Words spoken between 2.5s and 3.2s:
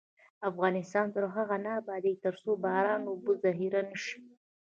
باران